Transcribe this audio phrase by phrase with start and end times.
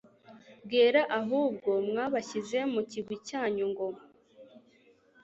[0.65, 3.87] bwera ahubwo mwabashyize mu kigwi cyanyu ngo